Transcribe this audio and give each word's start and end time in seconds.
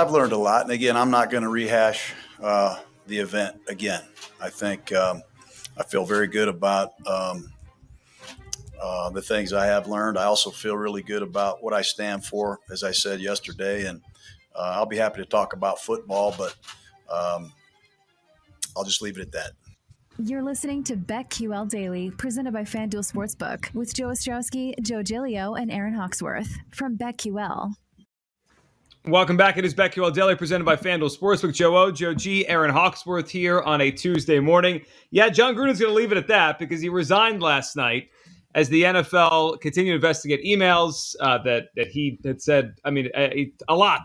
I've 0.00 0.12
learned 0.12 0.32
a 0.32 0.38
lot, 0.38 0.62
and 0.62 0.70
again, 0.70 0.96
I'm 0.96 1.10
not 1.10 1.28
going 1.28 1.42
to 1.42 1.50
rehash 1.50 2.14
uh, 2.42 2.78
the 3.06 3.18
event 3.18 3.60
again. 3.68 4.02
I 4.40 4.48
think 4.48 4.94
um, 4.94 5.22
I 5.76 5.82
feel 5.82 6.06
very 6.06 6.26
good 6.26 6.48
about 6.48 6.92
um, 7.06 7.52
uh, 8.80 9.10
the 9.10 9.20
things 9.20 9.52
I 9.52 9.66
have 9.66 9.88
learned. 9.88 10.16
I 10.16 10.24
also 10.24 10.48
feel 10.48 10.74
really 10.74 11.02
good 11.02 11.20
about 11.20 11.62
what 11.62 11.74
I 11.74 11.82
stand 11.82 12.24
for, 12.24 12.60
as 12.70 12.82
I 12.82 12.92
said 12.92 13.20
yesterday, 13.20 13.84
and 13.84 14.00
uh, 14.56 14.72
I'll 14.76 14.86
be 14.86 14.96
happy 14.96 15.20
to 15.20 15.28
talk 15.28 15.52
about 15.52 15.78
football, 15.78 16.34
but 16.38 16.56
um, 17.14 17.52
I'll 18.74 18.84
just 18.84 19.02
leave 19.02 19.18
it 19.18 19.20
at 19.20 19.32
that. 19.32 19.50
You're 20.16 20.42
listening 20.42 20.82
to 20.84 20.96
BetQL 20.96 21.68
Daily, 21.68 22.10
presented 22.10 22.54
by 22.54 22.62
FanDuel 22.62 23.12
Sportsbook, 23.12 23.74
with 23.74 23.92
Joe 23.92 24.08
Ostrowski, 24.08 24.80
Joe 24.80 25.02
Giglio, 25.02 25.56
and 25.56 25.70
Aaron 25.70 25.92
Hawksworth 25.92 26.56
from 26.70 26.96
BetQL. 26.96 27.74
Welcome 29.06 29.38
back. 29.38 29.56
It 29.56 29.64
is 29.64 29.74
BetQL 29.74 30.12
Daily, 30.12 30.36
presented 30.36 30.64
by 30.64 30.76
FanDuel 30.76 31.16
Sportsbook. 31.16 31.54
Joe 31.54 31.74
O, 31.74 31.90
Joe 31.90 32.12
G, 32.12 32.46
Aaron 32.48 32.70
Hawksworth 32.70 33.30
here 33.30 33.62
on 33.62 33.80
a 33.80 33.90
Tuesday 33.90 34.40
morning. 34.40 34.82
Yeah, 35.10 35.30
Jon 35.30 35.54
Gruden's 35.54 35.80
going 35.80 35.90
to 35.90 35.94
leave 35.94 36.12
it 36.12 36.18
at 36.18 36.28
that 36.28 36.58
because 36.58 36.82
he 36.82 36.90
resigned 36.90 37.40
last 37.42 37.76
night 37.76 38.10
as 38.54 38.68
the 38.68 38.82
NFL 38.82 39.58
continued 39.62 39.92
to 39.92 39.94
investigate 39.94 40.44
emails 40.44 41.16
uh, 41.20 41.38
that 41.44 41.68
that 41.76 41.86
he 41.86 42.18
had 42.26 42.42
said. 42.42 42.74
I 42.84 42.90
mean, 42.90 43.08
a, 43.16 43.50
a, 43.70 43.74
lot 43.74 44.02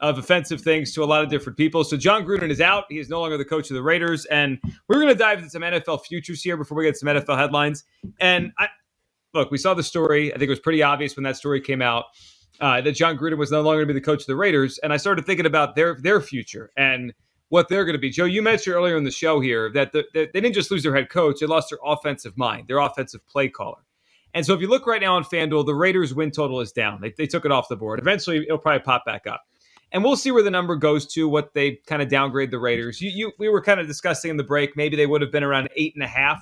of 0.00 0.18
offensive 0.18 0.60
things 0.60 0.92
to 0.94 1.04
a 1.04 1.06
lot 1.06 1.22
of 1.22 1.30
different 1.30 1.56
people. 1.56 1.84
So 1.84 1.96
Jon 1.96 2.24
Gruden 2.24 2.50
is 2.50 2.60
out. 2.60 2.86
He 2.88 2.98
is 2.98 3.08
no 3.08 3.20
longer 3.20 3.38
the 3.38 3.44
coach 3.44 3.70
of 3.70 3.74
the 3.74 3.82
Raiders, 3.82 4.24
and 4.24 4.58
we're 4.88 4.96
going 4.96 5.06
to 5.06 5.14
dive 5.14 5.38
into 5.38 5.50
some 5.50 5.62
NFL 5.62 6.04
futures 6.04 6.42
here 6.42 6.56
before 6.56 6.76
we 6.76 6.82
get 6.82 6.96
some 6.96 7.08
NFL 7.08 7.38
headlines. 7.38 7.84
And 8.18 8.50
I, 8.58 8.66
look, 9.34 9.52
we 9.52 9.58
saw 9.58 9.72
the 9.72 9.84
story. 9.84 10.34
I 10.34 10.38
think 10.38 10.48
it 10.48 10.50
was 10.50 10.58
pretty 10.58 10.82
obvious 10.82 11.14
when 11.14 11.22
that 11.22 11.36
story 11.36 11.60
came 11.60 11.80
out 11.80 12.06
uh, 12.60 12.80
that 12.80 12.92
Jon 12.92 13.16
Gruden 13.16 13.38
was 13.38 13.50
no 13.50 13.60
longer 13.60 13.78
going 13.78 13.88
to 13.88 13.94
be 13.94 14.00
the 14.00 14.04
coach 14.04 14.22
of 14.22 14.26
the 14.26 14.36
Raiders, 14.36 14.78
and 14.78 14.92
I 14.92 14.96
started 14.96 15.26
thinking 15.26 15.46
about 15.46 15.74
their 15.74 15.96
their 16.00 16.20
future 16.20 16.70
and 16.76 17.12
what 17.48 17.68
they're 17.68 17.84
going 17.84 17.94
to 17.94 18.00
be. 18.00 18.10
Joe, 18.10 18.24
you 18.24 18.40
mentioned 18.42 18.74
earlier 18.74 18.96
in 18.96 19.04
the 19.04 19.10
show 19.10 19.40
here 19.40 19.70
that 19.72 19.92
the, 19.92 20.04
the, 20.14 20.30
they 20.32 20.40
didn't 20.40 20.54
just 20.54 20.70
lose 20.70 20.82
their 20.82 20.94
head 20.94 21.10
coach; 21.10 21.40
they 21.40 21.46
lost 21.46 21.70
their 21.70 21.78
offensive 21.84 22.36
mind, 22.36 22.68
their 22.68 22.78
offensive 22.78 23.26
play 23.26 23.48
caller. 23.48 23.84
And 24.34 24.46
so, 24.46 24.54
if 24.54 24.60
you 24.60 24.68
look 24.68 24.86
right 24.86 25.00
now 25.00 25.16
on 25.16 25.24
FanDuel, 25.24 25.66
the 25.66 25.74
Raiders' 25.74 26.14
win 26.14 26.30
total 26.30 26.60
is 26.60 26.72
down. 26.72 27.00
They, 27.00 27.12
they 27.16 27.26
took 27.26 27.44
it 27.44 27.52
off 27.52 27.68
the 27.68 27.76
board. 27.76 28.00
Eventually, 28.00 28.38
it'll 28.38 28.58
probably 28.58 28.80
pop 28.80 29.04
back 29.04 29.26
up, 29.26 29.42
and 29.92 30.02
we'll 30.02 30.16
see 30.16 30.30
where 30.30 30.42
the 30.42 30.50
number 30.50 30.76
goes 30.76 31.06
to. 31.14 31.28
What 31.28 31.54
they 31.54 31.80
kind 31.86 32.00
of 32.00 32.08
downgrade 32.08 32.50
the 32.50 32.58
Raiders. 32.58 33.00
You, 33.00 33.10
you, 33.10 33.32
we 33.38 33.48
were 33.48 33.62
kind 33.62 33.80
of 33.80 33.86
discussing 33.86 34.30
in 34.30 34.36
the 34.36 34.44
break. 34.44 34.76
Maybe 34.76 34.96
they 34.96 35.06
would 35.06 35.20
have 35.20 35.32
been 35.32 35.44
around 35.44 35.68
eight 35.76 35.94
and 35.94 36.04
a 36.04 36.08
half 36.08 36.40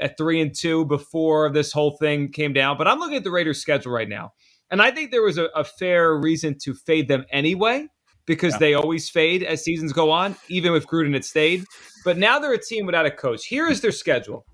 at 0.00 0.18
three 0.18 0.40
and 0.40 0.54
two 0.54 0.84
before 0.86 1.50
this 1.50 1.72
whole 1.72 1.96
thing 1.96 2.30
came 2.30 2.52
down. 2.52 2.76
But 2.76 2.88
I'm 2.88 2.98
looking 2.98 3.16
at 3.16 3.24
the 3.24 3.30
Raiders' 3.30 3.60
schedule 3.60 3.92
right 3.92 4.08
now. 4.08 4.32
And 4.72 4.80
I 4.80 4.90
think 4.90 5.10
there 5.10 5.22
was 5.22 5.36
a, 5.36 5.44
a 5.54 5.62
fair 5.62 6.16
reason 6.16 6.56
to 6.62 6.72
fade 6.72 7.06
them 7.06 7.26
anyway 7.30 7.86
because 8.24 8.54
yeah. 8.54 8.58
they 8.58 8.74
always 8.74 9.10
fade 9.10 9.42
as 9.42 9.62
seasons 9.62 9.92
go 9.92 10.10
on, 10.10 10.34
even 10.48 10.72
if 10.74 10.86
Gruden 10.86 11.12
had 11.12 11.26
stayed. 11.26 11.64
But 12.06 12.16
now 12.16 12.38
they're 12.38 12.54
a 12.54 12.60
team 12.60 12.86
without 12.86 13.04
a 13.04 13.10
coach. 13.10 13.46
Here 13.46 13.68
is 13.68 13.82
their 13.82 13.92
schedule. 13.92 14.46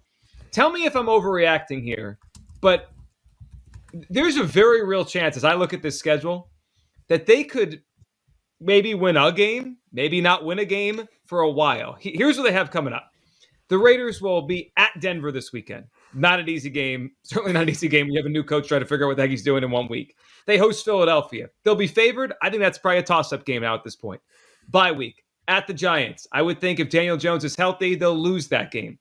Tell 0.51 0.71
me 0.71 0.85
if 0.87 0.97
I'm 0.97 1.07
overreacting 1.07 1.85
here, 1.85 2.19
but 2.61 2.91
there's 4.11 4.37
a 4.37 4.43
very 4.43 4.85
real 4.85 5.05
chance 5.05 5.37
as 5.37 5.45
I 5.45 5.55
look 5.55 5.73
at 5.73 5.83
this 5.83 5.99
schedule 5.99 6.51
that 7.09 7.27
they 7.27 7.45
could 7.45 7.83
maybe 8.61 8.95
win 8.95 9.17
a 9.17 9.31
game, 9.31 9.77
maybe 9.93 10.21
not 10.21 10.45
win 10.45 10.59
a 10.59 10.65
game 10.65 11.07
for 11.27 11.41
a 11.41 11.51
while. 11.51 11.97
Here's 12.01 12.37
what 12.37 12.43
they 12.43 12.53
have 12.53 12.73
coming 12.73 12.93
up. 12.93 13.09
The 13.69 13.79
Raiders 13.79 14.21
will 14.21 14.43
be 14.43 14.73
at 14.77 14.99
Denver 14.99 15.31
this 15.31 15.53
weekend. 15.53 15.85
Not 16.15 16.41
an 16.41 16.49
easy 16.49 16.71
game. 16.71 17.13
Certainly 17.23 17.53
not 17.53 17.65
an 17.65 17.69
easy 17.71 17.89
game. 17.89 18.09
You 18.09 18.19
have 18.19 18.27
a 18.27 18.31
new 18.31 18.45
coach 18.45 18.69
trying 18.69 18.81
to 18.81 18.87
figure 18.87 19.07
out 19.07 19.09
what 19.09 19.17
the 19.17 19.23
heck 19.23 19.31
he's 19.31 19.43
doing 19.43 19.63
in 19.63 19.71
one 19.71 19.89
week. 19.89 20.17
They 20.47 20.59
host 20.59 20.85
Philadelphia. 20.85 21.49
They'll 21.63 21.75
be 21.75 21.87
favored. 21.87 22.33
I 22.43 22.51
think 22.51 22.61
that's 22.61 22.79
probably 22.79 22.99
a 22.99 23.03
toss 23.03 23.33
up 23.33 23.45
game 23.45 23.63
now 23.63 23.75
at 23.75 23.85
this 23.85 23.97
point. 23.97 24.21
Bye 24.69 24.93
week 24.93 25.25
at 25.49 25.67
the 25.67 25.75
Giants. 25.75 26.27
I 26.31 26.43
would 26.43 26.61
think 26.61 26.79
if 26.79 26.91
Daniel 26.91 27.17
Jones 27.17 27.43
is 27.43 27.57
healthy, 27.57 27.95
they'll 27.95 28.15
lose 28.15 28.49
that 28.49 28.71
game. 28.71 28.99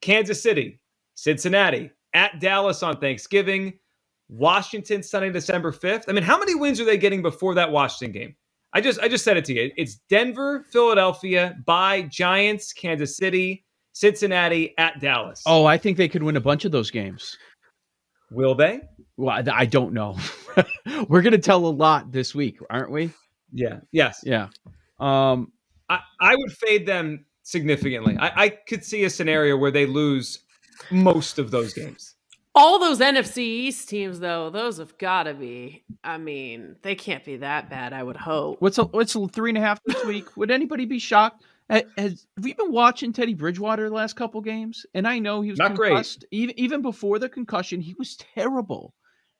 Kansas 0.00 0.42
City, 0.42 0.80
Cincinnati, 1.14 1.90
at 2.14 2.40
Dallas 2.40 2.82
on 2.82 2.98
Thanksgiving, 2.98 3.74
Washington 4.28 5.02
Sunday, 5.02 5.30
December 5.30 5.70
5th. 5.70 6.04
I 6.08 6.12
mean, 6.12 6.24
how 6.24 6.38
many 6.38 6.54
wins 6.54 6.80
are 6.80 6.84
they 6.84 6.98
getting 6.98 7.22
before 7.22 7.54
that 7.54 7.70
Washington 7.70 8.18
game? 8.18 8.34
I 8.72 8.80
just 8.80 8.98
I 9.00 9.08
just 9.08 9.24
said 9.24 9.36
it 9.36 9.44
to 9.46 9.54
you. 9.54 9.70
It's 9.76 9.96
Denver, 10.10 10.64
Philadelphia, 10.70 11.56
by 11.64 12.02
Giants, 12.02 12.72
Kansas 12.72 13.16
City, 13.16 13.64
Cincinnati 13.96 14.74
at 14.76 15.00
Dallas. 15.00 15.42
Oh, 15.46 15.64
I 15.64 15.78
think 15.78 15.96
they 15.96 16.06
could 16.06 16.22
win 16.22 16.36
a 16.36 16.40
bunch 16.40 16.66
of 16.66 16.70
those 16.70 16.90
games. 16.90 17.38
Will 18.30 18.54
they? 18.54 18.82
Well, 19.16 19.42
I 19.50 19.64
don't 19.64 19.94
know. 19.94 20.18
We're 21.08 21.22
going 21.22 21.32
to 21.32 21.38
tell 21.38 21.64
a 21.64 21.68
lot 21.68 22.12
this 22.12 22.34
week, 22.34 22.58
aren't 22.68 22.90
we? 22.90 23.10
Yeah. 23.54 23.80
Yes. 23.92 24.20
Yeah. 24.22 24.48
Um, 25.00 25.50
I, 25.88 26.00
I 26.20 26.36
would 26.36 26.52
fade 26.52 26.84
them 26.84 27.24
significantly. 27.42 28.18
I, 28.20 28.44
I 28.44 28.48
could 28.50 28.84
see 28.84 29.04
a 29.04 29.10
scenario 29.10 29.56
where 29.56 29.70
they 29.70 29.86
lose 29.86 30.40
most 30.90 31.38
of 31.38 31.50
those 31.50 31.72
games. 31.72 32.16
All 32.54 32.78
those 32.78 33.00
NFC 33.00 33.38
East 33.38 33.88
teams, 33.88 34.20
though, 34.20 34.50
those 34.50 34.76
have 34.76 34.98
got 34.98 35.22
to 35.22 35.32
be. 35.32 35.84
I 36.04 36.18
mean, 36.18 36.76
they 36.82 36.96
can't 36.96 37.24
be 37.24 37.38
that 37.38 37.70
bad. 37.70 37.94
I 37.94 38.02
would 38.02 38.16
hope. 38.18 38.60
What's 38.60 38.76
a, 38.76 38.84
what's 38.84 39.14
a 39.14 39.26
three 39.28 39.52
and 39.52 39.58
a 39.58 39.62
half 39.62 39.82
this 39.86 40.04
week? 40.04 40.36
would 40.36 40.50
anybody 40.50 40.84
be 40.84 40.98
shocked? 40.98 41.44
Has, 41.68 41.84
have 42.36 42.46
you 42.46 42.54
been 42.54 42.70
watching 42.70 43.12
Teddy 43.12 43.34
Bridgewater 43.34 43.88
the 43.88 43.94
last 43.94 44.14
couple 44.14 44.40
games? 44.40 44.86
And 44.94 45.06
I 45.06 45.18
know 45.18 45.40
he 45.40 45.50
was 45.50 45.58
not 45.58 45.74
concussed. 45.74 46.20
great. 46.20 46.28
Even 46.30 46.58
even 46.58 46.82
before 46.82 47.18
the 47.18 47.28
concussion, 47.28 47.80
he 47.80 47.94
was 47.94 48.16
terrible. 48.16 48.94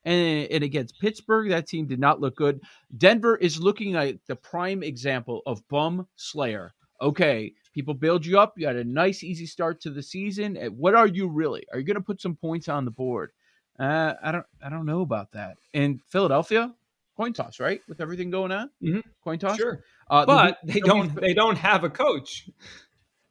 And, 0.05 0.49
and 0.51 0.65
against 0.65 1.01
Pittsburgh, 1.01 1.51
that 1.51 1.67
team 1.67 1.87
did 1.87 1.99
not 1.99 2.21
look 2.21 2.37
good. 2.37 2.61
Denver 2.97 3.37
is 3.37 3.61
looking 3.61 3.93
like 3.93 4.21
the 4.27 4.37
prime 4.37 4.83
example 4.83 5.43
of 5.47 5.67
bum 5.69 6.07
slayer. 6.17 6.73
Okay, 7.01 7.53
people 7.75 7.93
build 7.93 8.25
you 8.25 8.39
up. 8.39 8.55
You 8.57 8.67
had 8.67 8.77
a 8.77 8.85
nice, 8.85 9.23
easy 9.23 9.47
start 9.47 9.81
to 9.83 9.91
the 9.91 10.03
season. 10.03 10.57
What 10.77 10.95
are 10.95 11.07
you 11.07 11.29
really? 11.29 11.65
Are 11.73 11.79
you 11.79 11.85
going 11.85 11.97
to 11.97 12.01
put 12.01 12.21
some 12.21 12.37
points 12.37 12.69
on 12.69 12.85
the 12.85 12.91
board? 12.91 13.33
Uh, 13.79 14.15
I 14.23 14.33
don't. 14.33 14.47
I 14.65 14.71
don't 14.71 14.87
know 14.87 15.03
about 15.03 15.33
that. 15.33 15.59
And 15.75 16.01
Philadelphia, 16.09 16.73
coin 17.17 17.33
toss, 17.33 17.61
right? 17.61 17.81
With 17.89 18.01
everything 18.01 18.31
going 18.31 18.53
on, 18.53 18.71
mm-hmm. 18.83 19.01
coin 19.23 19.39
toss. 19.39 19.59
Sure. 19.59 19.83
Uh, 20.09 20.25
but 20.25 20.65
be, 20.65 20.75
they 20.75 20.81
don't. 20.81 21.15
Be, 21.15 21.21
they 21.21 21.35
don't 21.35 21.59
have 21.59 21.85
a 21.85 21.91
coach. 21.91 22.49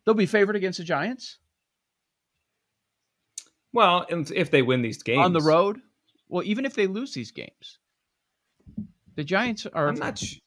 They'll 0.05 0.15
be 0.15 0.25
favored 0.25 0.55
against 0.55 0.77
the 0.77 0.83
Giants. 0.83 1.37
Well, 3.73 4.05
if 4.09 4.51
they 4.51 4.61
win 4.61 4.81
these 4.81 5.03
games 5.03 5.25
on 5.25 5.33
the 5.33 5.41
road, 5.41 5.81
well, 6.29 6.43
even 6.45 6.65
if 6.65 6.75
they 6.75 6.87
lose 6.87 7.13
these 7.13 7.31
games, 7.31 7.79
the 9.15 9.23
Giants 9.23 9.65
are. 9.65 9.89
I'm 9.89 9.95
not. 9.95 10.17
Sh- 10.17 10.39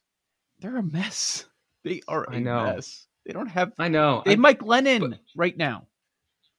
they're 0.59 0.77
a 0.77 0.83
mess. 0.83 1.45
They 1.83 2.01
are 2.07 2.23
a 2.23 2.35
I 2.35 2.39
know. 2.39 2.63
mess. 2.63 3.07
They 3.25 3.33
don't 3.33 3.47
have. 3.47 3.73
I 3.77 3.87
know. 3.87 4.23
They 4.25 4.31
have 4.31 4.39
Mike 4.39 4.59
Glennon 4.59 5.11
but, 5.11 5.19
right 5.35 5.55
now. 5.55 5.87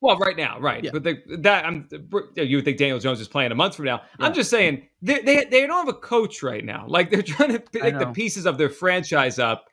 Well, 0.01 0.17
right 0.17 0.37
now, 0.37 0.59
right. 0.59 0.83
Yeah. 0.83 0.91
But 0.93 1.05
the, 1.05 1.23
that 1.39 1.67
I'm 1.67 1.87
you 2.35 2.57
would 2.57 2.65
think 2.65 2.79
Daniel 2.79 2.99
Jones 2.99 3.21
is 3.21 3.29
playing 3.29 3.53
a 3.53 3.55
month 3.55 3.77
from 3.77 3.85
now. 3.85 4.03
Yeah. 4.19 4.27
I'm 4.27 4.35
just 4.35 4.49
saying 4.49 4.87
they, 5.03 5.21
they 5.21 5.45
they 5.45 5.67
don't 5.67 5.87
have 5.87 5.95
a 5.95 5.99
coach 5.99 6.43
right 6.43 6.65
now. 6.65 6.87
Like 6.89 7.11
they're 7.11 7.23
trying 7.23 7.53
to 7.53 7.61
pick 7.61 7.99
the 7.99 8.07
pieces 8.07 8.47
of 8.47 8.57
their 8.57 8.71
franchise 8.71 9.39
up, 9.39 9.67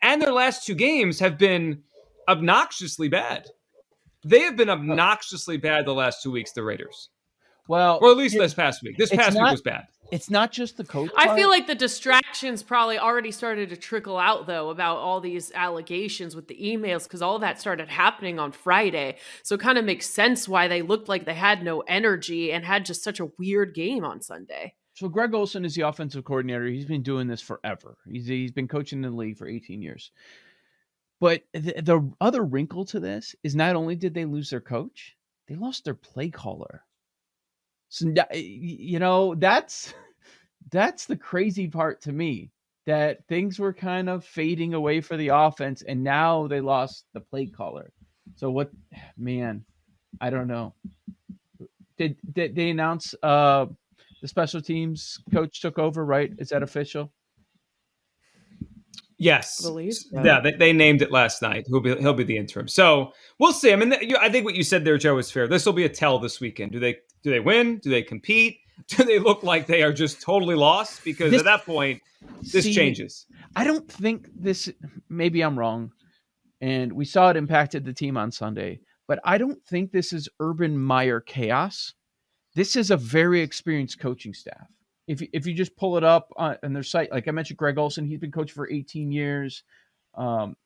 and 0.00 0.20
their 0.20 0.32
last 0.32 0.64
two 0.66 0.74
games 0.74 1.20
have 1.20 1.36
been 1.36 1.82
obnoxiously 2.26 3.08
bad. 3.08 3.48
They 4.24 4.40
have 4.40 4.56
been 4.56 4.70
obnoxiously 4.70 5.58
bad 5.58 5.84
the 5.84 5.94
last 5.94 6.22
two 6.22 6.30
weeks. 6.30 6.52
The 6.52 6.62
Raiders. 6.62 7.10
Well, 7.68 7.98
or 8.00 8.10
at 8.10 8.16
least 8.16 8.38
this 8.38 8.54
past 8.54 8.82
week. 8.82 8.96
This 8.96 9.10
past 9.10 9.34
not, 9.36 9.44
week 9.44 9.52
was 9.52 9.62
bad. 9.62 9.84
It's 10.10 10.30
not 10.30 10.52
just 10.52 10.76
the 10.76 10.84
coach. 10.84 11.10
I 11.16 11.34
feel 11.34 11.48
like 11.48 11.66
the 11.66 11.74
distractions 11.74 12.62
probably 12.62 12.98
already 12.98 13.32
started 13.32 13.70
to 13.70 13.76
trickle 13.76 14.18
out 14.18 14.46
though 14.46 14.70
about 14.70 14.98
all 14.98 15.20
these 15.20 15.52
allegations 15.52 16.36
with 16.36 16.48
the 16.48 16.56
emails 16.56 17.04
because 17.04 17.22
all 17.22 17.38
that 17.40 17.60
started 17.60 17.88
happening 17.88 18.38
on 18.38 18.52
Friday. 18.52 19.16
So 19.42 19.54
it 19.56 19.60
kind 19.60 19.78
of 19.78 19.84
makes 19.84 20.08
sense 20.08 20.48
why 20.48 20.68
they 20.68 20.82
looked 20.82 21.08
like 21.08 21.24
they 21.24 21.34
had 21.34 21.62
no 21.62 21.80
energy 21.80 22.52
and 22.52 22.64
had 22.64 22.86
just 22.86 23.02
such 23.02 23.20
a 23.20 23.30
weird 23.38 23.74
game 23.74 24.04
on 24.04 24.20
Sunday. 24.20 24.74
So 24.94 25.08
Greg 25.08 25.34
Olson 25.34 25.66
is 25.66 25.74
the 25.74 25.82
offensive 25.82 26.24
coordinator. 26.24 26.66
He's 26.66 26.86
been 26.86 27.02
doing 27.02 27.26
this 27.26 27.42
forever. 27.42 27.98
He's 28.10 28.26
he's 28.26 28.52
been 28.52 28.68
coaching 28.68 29.04
in 29.04 29.10
the 29.10 29.16
league 29.16 29.36
for 29.36 29.46
18 29.46 29.82
years. 29.82 30.10
But 31.20 31.42
the, 31.52 31.74
the 31.82 32.12
other 32.20 32.42
wrinkle 32.42 32.86
to 32.86 33.00
this 33.00 33.34
is 33.42 33.54
not 33.54 33.76
only 33.76 33.94
did 33.94 34.14
they 34.14 34.24
lose 34.24 34.48
their 34.48 34.60
coach, 34.60 35.16
they 35.48 35.54
lost 35.54 35.84
their 35.84 35.94
play 35.94 36.30
caller. 36.30 36.85
So 37.88 38.12
you 38.32 38.98
know 38.98 39.34
that's 39.34 39.94
that's 40.70 41.06
the 41.06 41.16
crazy 41.16 41.68
part 41.68 42.00
to 42.02 42.12
me 42.12 42.50
that 42.86 43.26
things 43.26 43.58
were 43.58 43.72
kind 43.72 44.08
of 44.08 44.24
fading 44.24 44.74
away 44.74 45.00
for 45.00 45.16
the 45.16 45.28
offense, 45.28 45.82
and 45.82 46.02
now 46.02 46.46
they 46.46 46.60
lost 46.60 47.06
the 47.14 47.20
play 47.20 47.46
caller. 47.46 47.92
So 48.36 48.50
what, 48.50 48.70
man? 49.16 49.64
I 50.20 50.30
don't 50.30 50.48
know. 50.48 50.74
Did 51.98 52.16
did 52.32 52.54
they 52.54 52.70
announce 52.70 53.14
uh 53.22 53.66
the 54.22 54.28
special 54.28 54.60
teams 54.62 55.18
coach 55.32 55.60
took 55.60 55.78
over? 55.78 56.04
Right? 56.04 56.32
Is 56.38 56.50
that 56.50 56.62
official? 56.62 57.12
Yes, 59.18 59.66
yeah, 60.12 60.40
they, 60.40 60.52
they, 60.52 60.72
named 60.74 61.00
it 61.00 61.10
last 61.10 61.40
night. 61.40 61.64
He'll 61.68 61.80
be 61.80 61.96
he'll 61.96 62.12
be 62.12 62.24
the 62.24 62.36
interim. 62.36 62.68
So 62.68 63.14
we'll 63.38 63.54
see. 63.54 63.72
I 63.72 63.76
mean, 63.76 63.94
I 64.20 64.28
think 64.28 64.44
what 64.44 64.54
you 64.54 64.62
said 64.62 64.84
there, 64.84 64.98
Joe, 64.98 65.16
is 65.16 65.30
fair. 65.30 65.48
This 65.48 65.64
will 65.64 65.72
be 65.72 65.86
a 65.86 65.88
tell 65.88 66.18
this 66.18 66.38
weekend. 66.38 66.72
Do 66.72 66.78
they 66.78 66.96
do 67.26 67.32
they 67.32 67.40
win? 67.40 67.78
Do 67.78 67.90
they 67.90 68.04
compete? 68.04 68.60
do 68.86 69.02
they 69.02 69.18
look 69.18 69.42
like 69.42 69.66
they 69.66 69.82
are 69.82 69.92
just 69.92 70.22
totally 70.22 70.54
lost? 70.54 71.02
Because 71.04 71.32
This- 71.32 71.40
at 71.40 71.44
that 71.44 71.64
point, 71.66 72.00
this 72.40 72.62
See, 72.66 72.72
changes. 72.72 73.26
I 73.56 73.64
don't 73.64 73.90
think 73.90 74.28
this. 74.32 74.70
Maybe 75.08 75.42
I'm 75.42 75.58
wrong, 75.58 75.90
and 76.60 76.92
we 76.92 77.04
saw 77.04 77.30
it 77.30 77.36
impacted 77.36 77.84
the 77.84 77.92
team 77.92 78.16
on 78.16 78.30
Sunday. 78.30 78.78
But 79.08 79.18
I 79.24 79.38
don't 79.38 79.60
think 79.66 79.90
this 79.90 80.12
is 80.12 80.28
Urban 80.38 80.78
Meyer 80.78 81.20
chaos. 81.20 81.94
This 82.54 82.76
is 82.76 82.92
a 82.92 82.96
very 82.96 83.40
experienced 83.40 83.98
coaching 83.98 84.32
staff. 84.32 84.68
If 85.08 85.20
you- 85.20 85.28
if 85.32 85.46
you 85.48 85.52
just 85.54 85.76
pull 85.76 85.96
it 85.96 86.04
up 86.04 86.32
on, 86.36 86.56
on 86.62 86.72
their 86.72 86.84
site, 86.84 87.10
like 87.10 87.26
I 87.26 87.32
mentioned, 87.32 87.58
Greg 87.58 87.76
Olson, 87.78 88.06
he's 88.06 88.20
been 88.20 88.30
coach 88.30 88.52
for 88.52 88.70
18 88.70 89.10
years. 89.10 89.64
Um, 90.14 90.56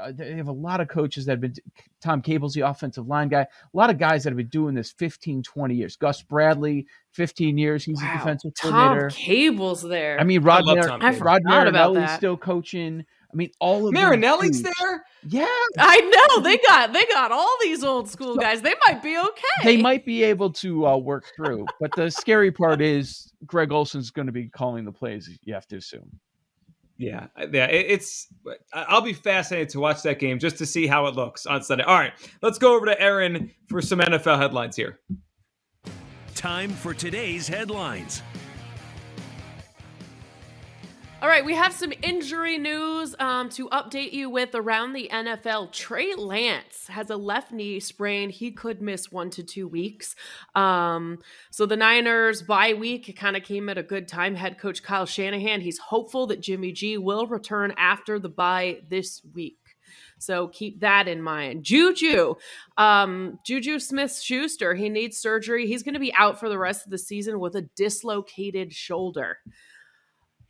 uh, 0.00 0.12
they 0.12 0.32
have 0.34 0.48
a 0.48 0.52
lot 0.52 0.80
of 0.80 0.88
coaches 0.88 1.24
that 1.26 1.32
have 1.32 1.40
been. 1.40 1.54
Tom 2.00 2.20
Cable's 2.20 2.54
the 2.54 2.62
offensive 2.62 3.06
line 3.06 3.28
guy. 3.28 3.42
A 3.42 3.46
lot 3.72 3.90
of 3.90 3.98
guys 3.98 4.24
that 4.24 4.30
have 4.30 4.36
been 4.36 4.48
doing 4.48 4.74
this 4.74 4.90
15, 4.92 5.42
20 5.42 5.74
years. 5.74 5.96
Gus 5.96 6.20
Bradley, 6.22 6.86
15 7.12 7.56
years. 7.58 7.84
He's 7.84 8.00
a 8.02 8.04
Wow. 8.04 8.16
defensive 8.18 8.54
Tom 8.54 8.72
coordinator. 8.72 9.10
Cable's 9.10 9.82
there. 9.82 10.18
I 10.18 10.24
mean, 10.24 10.42
Rod, 10.42 10.64
love 10.64 10.78
Mar- 10.78 10.88
Tom 10.88 11.02
I 11.02 11.16
Rod 11.16 11.42
Marinelli's 11.44 11.98
that. 12.08 12.16
still 12.16 12.36
coaching. 12.36 13.04
I 13.32 13.34
mean, 13.36 13.50
all 13.60 13.86
of 13.86 13.94
Marinelli's 13.94 14.60
dudes- 14.60 14.74
there. 14.80 15.04
Yeah, 15.28 15.46
I 15.78 16.00
know 16.36 16.42
they 16.42 16.58
got 16.68 16.92
they 16.92 17.06
got 17.06 17.30
all 17.32 17.56
these 17.62 17.82
old 17.84 18.10
school 18.10 18.36
guys. 18.36 18.60
They 18.60 18.74
might 18.86 19.02
be 19.02 19.16
okay. 19.16 19.42
they 19.64 19.76
might 19.80 20.04
be 20.04 20.22
able 20.24 20.50
to 20.54 20.86
uh, 20.86 20.96
work 20.98 21.24
through. 21.36 21.64
But 21.80 21.92
the 21.96 22.10
scary 22.10 22.50
part 22.52 22.82
is 22.82 23.32
Greg 23.46 23.70
Olson's 23.72 24.10
going 24.10 24.26
to 24.26 24.32
be 24.32 24.48
calling 24.48 24.84
the 24.84 24.92
plays. 24.92 25.30
You 25.44 25.54
have 25.54 25.66
to 25.68 25.76
assume. 25.76 26.18
Yeah, 27.02 27.26
uh, 27.36 27.46
yeah. 27.52 27.66
It's. 27.66 28.28
I'll 28.72 29.00
be 29.00 29.12
fascinated 29.12 29.70
to 29.70 29.80
watch 29.80 30.02
that 30.02 30.20
game 30.20 30.38
just 30.38 30.56
to 30.58 30.66
see 30.66 30.86
how 30.86 31.06
it 31.06 31.16
looks 31.16 31.46
on 31.46 31.60
Sunday. 31.62 31.82
All 31.82 31.98
right, 31.98 32.12
let's 32.42 32.58
go 32.58 32.76
over 32.76 32.86
to 32.86 33.00
Aaron 33.00 33.50
for 33.68 33.82
some 33.82 33.98
NFL 33.98 34.38
headlines 34.38 34.76
here. 34.76 35.00
Time 36.36 36.70
for 36.70 36.94
today's 36.94 37.48
headlines. 37.48 38.22
All 41.22 41.28
right, 41.28 41.44
we 41.44 41.54
have 41.54 41.72
some 41.72 41.92
injury 42.02 42.58
news 42.58 43.14
um, 43.20 43.48
to 43.50 43.68
update 43.68 44.12
you 44.12 44.28
with 44.28 44.56
around 44.56 44.92
the 44.92 45.08
NFL. 45.12 45.70
Trey 45.70 46.16
Lance 46.16 46.88
has 46.88 47.10
a 47.10 47.16
left 47.16 47.52
knee 47.52 47.78
sprain. 47.78 48.28
He 48.28 48.50
could 48.50 48.82
miss 48.82 49.12
one 49.12 49.30
to 49.30 49.44
two 49.44 49.68
weeks. 49.68 50.16
Um, 50.56 51.20
so 51.52 51.64
the 51.64 51.76
Niners 51.76 52.42
bye 52.42 52.74
week 52.74 53.16
kind 53.16 53.36
of 53.36 53.44
came 53.44 53.68
at 53.68 53.78
a 53.78 53.84
good 53.84 54.08
time. 54.08 54.34
Head 54.34 54.58
coach 54.58 54.82
Kyle 54.82 55.06
Shanahan, 55.06 55.60
he's 55.60 55.78
hopeful 55.78 56.26
that 56.26 56.40
Jimmy 56.40 56.72
G 56.72 56.98
will 56.98 57.28
return 57.28 57.72
after 57.78 58.18
the 58.18 58.28
bye 58.28 58.80
this 58.88 59.22
week. 59.32 59.58
So 60.18 60.48
keep 60.48 60.80
that 60.80 61.06
in 61.06 61.22
mind. 61.22 61.62
Juju, 61.62 62.34
um, 62.76 63.38
Juju 63.46 63.78
Smith 63.78 64.20
Schuster, 64.20 64.74
he 64.74 64.88
needs 64.88 65.18
surgery. 65.18 65.68
He's 65.68 65.84
going 65.84 65.94
to 65.94 66.00
be 66.00 66.14
out 66.14 66.40
for 66.40 66.48
the 66.48 66.58
rest 66.58 66.84
of 66.84 66.90
the 66.90 66.98
season 66.98 67.38
with 67.38 67.54
a 67.54 67.62
dislocated 67.76 68.72
shoulder. 68.72 69.38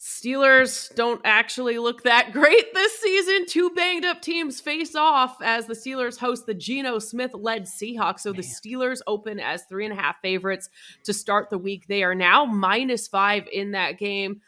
Steelers 0.03 0.93
don't 0.97 1.21
actually 1.25 1.79
look 1.79 2.03
that 2.03 2.33
great 2.33 2.75
this 2.75 2.99
season. 2.99 3.47
Two 3.47 3.71
banged 3.71 4.05
up 4.05 4.21
teams 4.21 4.61
face 4.61 4.97
off 4.97 5.37
as 5.41 5.67
the 5.67 5.75
Steelers 5.75 6.19
host 6.19 6.45
the 6.45 6.55
Geno 6.55 6.99
Smith 6.99 7.33
led 7.35 7.67
Seahawks. 7.67 8.19
So 8.21 8.33
the 8.33 8.43
Steelers 8.43 9.01
open 9.07 9.39
as 9.39 9.63
three 9.63 9.85
and 9.85 9.97
a 9.97 10.03
half 10.03 10.21
favorites 10.21 10.69
to 11.05 11.15
start 11.15 11.51
the 11.51 11.59
week. 11.59 11.87
They 11.87 12.03
are 12.03 12.17
now 12.17 12.45
minus 12.45 13.07
five 13.07 13.47
in 13.53 13.71
that 13.73 13.97
game. 13.97 14.41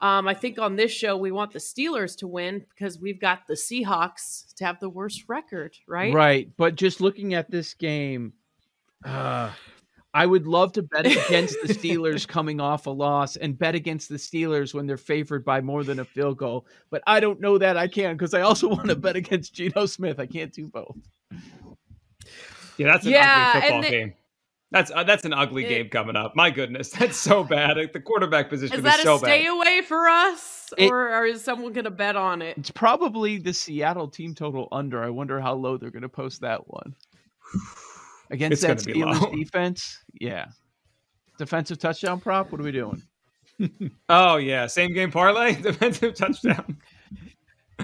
Um, 0.00 0.26
I 0.26 0.32
think 0.32 0.58
on 0.58 0.76
this 0.76 0.90
show, 0.90 1.18
we 1.18 1.32
want 1.32 1.52
the 1.52 1.58
Steelers 1.58 2.16
to 2.18 2.26
win 2.26 2.64
because 2.70 2.98
we've 2.98 3.20
got 3.20 3.46
the 3.46 3.54
Seahawks 3.54 4.54
to 4.54 4.64
have 4.64 4.80
the 4.80 4.88
worst 4.88 5.24
record, 5.28 5.76
right? 5.86 6.14
Right. 6.14 6.48
But 6.56 6.76
just 6.76 7.02
looking 7.02 7.34
at 7.34 7.50
this 7.50 7.74
game, 7.74 8.32
uh, 9.04 9.50
I 10.14 10.24
would 10.26 10.46
love 10.46 10.72
to 10.72 10.82
bet 10.82 11.06
against 11.28 11.56
the 11.62 11.72
Steelers 11.72 12.26
coming 12.26 12.60
off 12.60 12.86
a 12.86 12.90
loss 12.90 13.36
and 13.36 13.58
bet 13.58 13.74
against 13.74 14.08
the 14.08 14.16
Steelers 14.16 14.72
when 14.74 14.86
they're 14.86 14.96
favored 14.96 15.44
by 15.44 15.60
more 15.60 15.84
than 15.84 15.98
a 16.00 16.04
field 16.04 16.38
goal. 16.38 16.66
But 16.90 17.02
I 17.06 17.20
don't 17.20 17.40
know 17.40 17.58
that 17.58 17.76
I 17.76 17.88
can 17.88 18.16
because 18.16 18.34
I 18.34 18.40
also 18.40 18.68
want 18.74 18.88
to 18.88 18.96
bet 18.96 19.16
against 19.16 19.54
Geno 19.54 19.86
Smith. 19.86 20.18
I 20.18 20.26
can't 20.26 20.52
do 20.52 20.66
both. 20.68 20.96
Yeah, 22.78 22.92
that's 22.92 23.04
an 23.06 23.12
Yeah, 23.12 23.50
ugly 23.54 23.60
football 23.60 23.76
and 23.76 23.84
they- 23.84 23.90
game. 23.90 24.14
That's 24.70 24.90
uh, 24.94 25.02
that's 25.02 25.24
an 25.24 25.32
ugly 25.32 25.64
It- 25.64 25.68
game 25.70 25.88
coming 25.88 26.14
up. 26.14 26.34
My 26.36 26.50
goodness, 26.50 26.90
that's 26.90 27.16
so 27.16 27.42
bad. 27.42 27.78
Like, 27.78 27.94
the 27.94 28.00
quarterback 28.00 28.50
position 28.50 28.74
Is 28.74 28.78
is, 28.80 28.84
that 28.84 29.00
so 29.00 29.14
a 29.14 29.18
stay 29.18 29.44
bad. 29.44 29.50
away 29.56 29.80
for 29.80 30.06
us, 30.08 30.72
It- 30.76 30.90
or, 30.90 31.08
or 31.14 31.24
is 31.24 31.42
someone 31.42 31.72
going 31.72 31.86
to 31.86 31.90
bet 31.90 32.16
on 32.16 32.42
it? 32.42 32.58
It's 32.58 32.70
probably 32.70 33.38
the 33.38 33.54
Seattle 33.54 34.08
team 34.08 34.34
total 34.34 34.68
under. 34.70 35.02
I 35.02 35.08
wonder 35.08 35.40
how 35.40 35.54
low 35.54 35.78
they're 35.78 35.90
going 35.90 36.02
to 36.02 36.08
post 36.10 36.42
that 36.42 36.68
one. 36.68 36.94
Against 38.30 38.62
It's 38.64 38.84
that 38.84 38.94
Steelers 38.94 39.32
defense? 39.36 39.98
Yeah. 40.20 40.46
Defensive 41.38 41.78
touchdown 41.78 42.20
prop? 42.20 42.52
What 42.52 42.60
are 42.60 42.64
we 42.64 42.72
doing? 42.72 43.02
Oh 44.08 44.36
yeah, 44.36 44.68
same 44.68 44.94
game 44.94 45.10
parlay, 45.10 45.54
defensive 45.60 46.14
touchdown. 46.14 46.78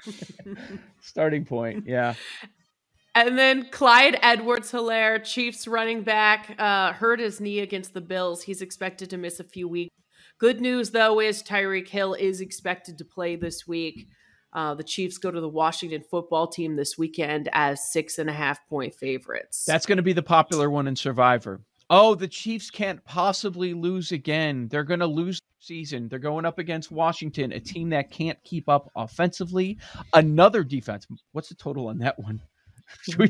Starting 1.00 1.44
point. 1.44 1.84
Yeah. 1.86 2.14
And 3.16 3.38
then 3.38 3.68
Clyde 3.70 4.18
Edwards 4.22 4.70
Hilaire, 4.70 5.18
Chiefs 5.18 5.68
running 5.68 6.02
back, 6.02 6.54
uh, 6.58 6.92
hurt 6.92 7.20
his 7.20 7.40
knee 7.40 7.60
against 7.60 7.94
the 7.94 8.00
Bills. 8.00 8.42
He's 8.42 8.62
expected 8.62 9.10
to 9.10 9.16
miss 9.16 9.38
a 9.40 9.44
few 9.44 9.68
weeks. 9.68 9.94
Good 10.38 10.60
news, 10.60 10.90
though, 10.90 11.20
is 11.20 11.42
Tyreek 11.42 11.88
Hill 11.88 12.14
is 12.14 12.40
expected 12.40 12.98
to 12.98 13.04
play 13.04 13.36
this 13.36 13.68
week. 13.68 14.08
Uh, 14.54 14.74
the 14.74 14.84
Chiefs 14.84 15.18
go 15.18 15.30
to 15.30 15.40
the 15.40 15.48
Washington 15.48 16.02
football 16.08 16.46
team 16.46 16.76
this 16.76 16.96
weekend 16.96 17.48
as 17.52 17.90
six 17.92 18.18
and 18.18 18.30
a 18.30 18.32
half 18.32 18.66
point 18.68 18.94
favorites. 18.94 19.64
That's 19.66 19.86
going 19.86 19.96
to 19.96 20.02
be 20.02 20.12
the 20.12 20.22
popular 20.22 20.70
one 20.70 20.86
in 20.86 20.94
Survivor. 20.96 21.60
Oh, 21.90 22.14
the 22.14 22.28
Chiefs 22.28 22.70
can't 22.70 23.04
possibly 23.04 23.74
lose 23.74 24.12
again. 24.12 24.68
They're 24.68 24.84
going 24.84 25.00
to 25.00 25.06
lose 25.06 25.38
the 25.40 25.44
season. 25.66 26.08
They're 26.08 26.18
going 26.18 26.44
up 26.46 26.58
against 26.58 26.90
Washington, 26.90 27.52
a 27.52 27.60
team 27.60 27.90
that 27.90 28.10
can't 28.10 28.38
keep 28.44 28.68
up 28.68 28.90
offensively. 28.96 29.78
Another 30.12 30.64
defense. 30.64 31.06
What's 31.32 31.48
the 31.48 31.54
total 31.56 31.88
on 31.88 31.98
that 31.98 32.18
one? 32.18 32.40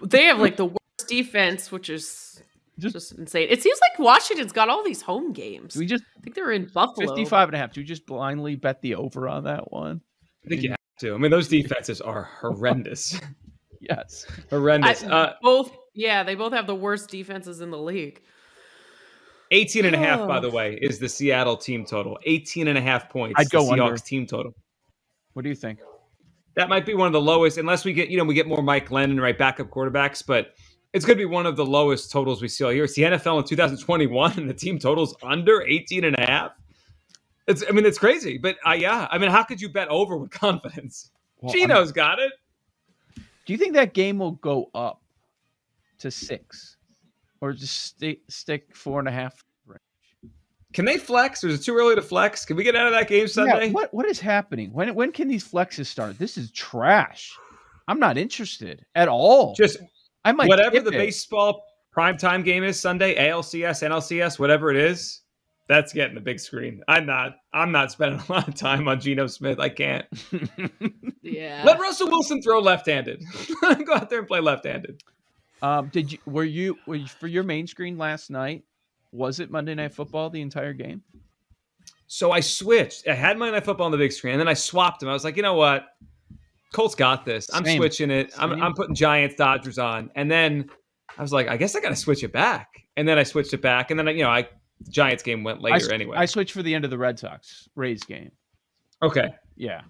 They 0.02 0.24
have 0.24 0.40
like 0.40 0.56
the 0.56 0.66
worst 0.66 1.08
defense, 1.08 1.72
which 1.72 1.88
is 1.88 2.42
Just- 2.78 2.92
just, 2.94 3.12
insane. 3.12 3.48
It 3.50 3.62
seems 3.62 3.78
like 3.80 3.98
Washington's 3.98 4.52
got 4.52 4.68
all 4.68 4.84
these 4.84 5.00
home 5.00 5.32
games. 5.32 5.76
we 5.76 5.86
just 5.86 6.04
I 6.18 6.20
think 6.20 6.34
they're 6.34 6.50
in 6.52 6.66
Buffalo. 6.74 7.06
55 7.06 7.48
and 7.48 7.54
a 7.56 7.58
half. 7.58 7.72
Do 7.72 7.80
we 7.80 7.84
just 7.84 8.04
blindly 8.04 8.56
bet 8.56 8.82
the 8.82 8.96
over 8.96 9.28
on 9.28 9.44
that 9.44 9.72
one? 9.72 10.00
I 10.44 10.48
think 10.48 10.62
you 10.62 10.74
have 11.04 11.10
to. 11.12 11.14
I 11.14 11.18
mean, 11.18 11.30
those 11.30 11.48
defenses 11.48 12.00
are 12.00 12.24
horrendous, 12.40 13.20
Yes. 13.80 14.26
horrendous. 14.50 15.04
I- 15.04 15.08
uh, 15.08 15.32
both, 15.42 15.76
yeah, 15.94 16.22
they 16.22 16.34
both 16.34 16.52
have 16.52 16.66
the 16.66 16.74
worst 16.74 17.10
defenses 17.10 17.60
in 17.60 17.70
the 17.70 17.78
league. 17.78 18.22
18 19.50 19.84
and 19.84 19.94
a 19.94 19.98
half, 19.98 20.26
by 20.26 20.38
Oh. 20.38 20.40
the 20.40 20.50
way, 20.50 20.78
is 20.80 20.98
the 20.98 21.08
Seattle 21.08 21.56
team 21.56 21.84
total. 21.84 22.18
18 22.24 22.66
and 22.68 22.78
a 22.78 22.80
half 22.80 23.08
points. 23.10 23.34
I'd 23.38 23.46
the 23.46 23.50
go 23.50 23.62
Seahawks 23.64 23.80
under. 23.82 23.96
team 23.98 24.26
total. 24.26 24.54
What 25.34 25.42
do 25.42 25.48
you 25.48 25.54
think? 25.54 25.80
That 26.56 26.68
might 26.68 26.86
be 26.86 26.94
one 26.94 27.06
of 27.08 27.12
the 27.12 27.20
lowest, 27.20 27.58
unless 27.58 27.84
we 27.84 27.92
get, 27.92 28.08
you 28.08 28.16
know, 28.16 28.24
we 28.24 28.34
get 28.34 28.46
more 28.46 28.62
Mike 28.62 28.88
Glennon, 28.88 29.20
right, 29.20 29.36
backup 29.36 29.68
quarterbacks, 29.70 30.24
but 30.26 30.54
it's 30.92 31.04
going 31.04 31.18
to 31.18 31.20
be 31.20 31.26
one 31.26 31.46
of 31.46 31.56
the 31.56 31.66
lowest 31.66 32.10
totals 32.12 32.40
we 32.40 32.48
see 32.48 32.64
all 32.64 32.72
year. 32.72 32.84
It's 32.84 32.94
the 32.94 33.02
NFL 33.02 33.38
in 33.40 33.44
2021, 33.44 34.32
and 34.38 34.48
the 34.48 34.54
team 34.54 34.78
total's 34.78 35.14
under 35.22 35.62
18 35.62 36.04
and 36.04 36.16
a 36.18 36.22
half. 36.22 36.52
It's, 37.46 37.62
I 37.68 37.72
mean, 37.72 37.84
it's 37.84 37.98
crazy, 37.98 38.38
but 38.38 38.56
uh, 38.66 38.72
yeah, 38.72 39.06
I 39.10 39.18
mean, 39.18 39.30
how 39.30 39.42
could 39.42 39.60
you 39.60 39.68
bet 39.68 39.88
over 39.88 40.16
with 40.16 40.30
confidence? 40.44 41.10
Well, 41.40 41.52
Geno's 41.52 41.92
got 41.92 42.18
it. 42.18 42.32
Do 43.16 43.52
you 43.52 43.58
think 43.58 43.74
that 43.74 43.92
game 43.92 44.18
will 44.18 44.32
go 44.32 44.70
up 44.74 45.02
to 45.98 46.10
six 46.10 46.78
or 47.40 47.52
just 47.52 47.76
stay, 47.76 48.20
stick 48.28 48.74
four 48.74 48.98
and 48.98 49.08
a 49.08 49.12
half? 49.12 49.44
Range? 49.66 49.80
Can 50.72 50.86
they 50.86 50.96
flex, 50.96 51.44
or 51.44 51.48
is 51.48 51.60
it 51.60 51.64
too 51.64 51.76
early 51.76 51.94
to 51.94 52.02
flex? 52.02 52.46
Can 52.46 52.56
we 52.56 52.64
get 52.64 52.74
out 52.74 52.86
of 52.86 52.92
that 52.94 53.08
game 53.08 53.28
Sunday? 53.28 53.66
Yeah, 53.66 53.72
what 53.72 53.92
what 53.92 54.06
is 54.06 54.18
happening? 54.18 54.72
When 54.72 54.94
when 54.94 55.12
can 55.12 55.28
these 55.28 55.46
flexes 55.46 55.86
start? 55.86 56.18
This 56.18 56.38
is 56.38 56.50
trash. 56.52 57.36
I'm 57.86 58.00
not 58.00 58.16
interested 58.16 58.86
at 58.94 59.08
all. 59.08 59.54
Just 59.54 59.78
I 60.24 60.32
might 60.32 60.48
whatever 60.48 60.80
the 60.80 60.90
it. 60.90 60.96
baseball 60.96 61.62
primetime 61.94 62.42
game 62.44 62.64
is 62.64 62.80
Sunday, 62.80 63.14
ALCS, 63.16 63.86
NLCS, 63.86 64.38
whatever 64.38 64.70
it 64.70 64.76
is, 64.76 65.20
that's 65.66 65.92
getting 65.92 66.14
the 66.14 66.20
big 66.20 66.40
screen. 66.40 66.82
I'm 66.88 67.06
not 67.06 67.36
I'm 67.52 67.72
not 67.72 67.90
spending 67.90 68.20
a 68.28 68.32
lot 68.32 68.48
of 68.48 68.54
time 68.54 68.88
on 68.88 69.00
Geno 69.00 69.26
Smith. 69.26 69.58
I 69.60 69.68
can't. 69.68 70.06
Yeah. 71.26 71.62
Let 71.64 71.80
Russell 71.80 72.08
Wilson 72.10 72.42
throw 72.42 72.60
left-handed. 72.60 73.24
Go 73.62 73.94
out 73.94 74.10
there 74.10 74.18
and 74.18 74.28
play 74.28 74.40
left-handed. 74.40 75.02
um, 75.62 75.88
did 75.88 76.12
you 76.12 76.18
were 76.26 76.44
you 76.44 76.76
were 76.86 76.96
you, 76.96 77.06
for 77.06 77.26
your 77.26 77.42
main 77.42 77.66
screen 77.66 77.96
last 77.96 78.30
night? 78.30 78.62
Was 79.10 79.40
it 79.40 79.50
Monday 79.50 79.74
Night 79.74 79.94
Football 79.94 80.28
the 80.28 80.42
entire 80.42 80.74
game? 80.74 81.02
So 82.08 82.30
I 82.30 82.40
switched. 82.40 83.08
I 83.08 83.14
had 83.14 83.38
Monday 83.38 83.52
Night 83.52 83.64
Football 83.64 83.86
on 83.86 83.92
the 83.92 83.98
big 83.98 84.12
screen, 84.12 84.34
and 84.34 84.40
then 84.40 84.48
I 84.48 84.54
swapped 84.54 85.00
them. 85.00 85.08
I 85.08 85.14
was 85.14 85.24
like, 85.24 85.36
you 85.36 85.42
know 85.42 85.54
what? 85.54 85.86
Colts 86.74 86.94
got 86.94 87.24
this. 87.24 87.48
I'm 87.54 87.64
Same. 87.64 87.78
switching 87.78 88.10
it. 88.10 88.32
I'm, 88.36 88.62
I'm 88.62 88.74
putting 88.74 88.94
Giants 88.94 89.36
Dodgers 89.36 89.78
on, 89.78 90.10
and 90.14 90.30
then 90.30 90.68
I 91.16 91.22
was 91.22 91.32
like, 91.32 91.48
I 91.48 91.56
guess 91.56 91.74
I 91.74 91.80
got 91.80 91.88
to 91.88 91.96
switch 91.96 92.22
it 92.22 92.32
back. 92.32 92.68
And 92.96 93.08
then 93.08 93.18
I 93.18 93.22
switched 93.22 93.54
it 93.54 93.62
back, 93.62 93.90
and 93.90 93.98
then 93.98 94.08
I, 94.08 94.10
you 94.10 94.22
know, 94.24 94.30
I 94.30 94.46
the 94.84 94.90
Giants 94.90 95.22
game 95.22 95.44
went 95.44 95.60
I, 95.60 95.62
later 95.62 95.86
s- 95.86 95.90
anyway. 95.90 96.16
I 96.16 96.26
switched 96.26 96.52
for 96.52 96.62
the 96.62 96.74
end 96.74 96.84
of 96.84 96.90
the 96.90 96.98
Red 96.98 97.18
Sox 97.18 97.68
Rays 97.74 98.02
game. 98.04 98.30
okay. 99.02 99.34
Yeah, 99.56 99.82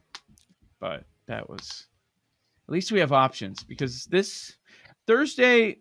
but 0.81 1.05
that 1.27 1.49
was 1.49 1.87
at 2.69 2.73
least 2.73 2.93
we 2.93 3.01
have 3.01 3.13
options 3.13 3.63
because 3.63 4.05
this 4.07 4.57
Thursday 5.07 5.79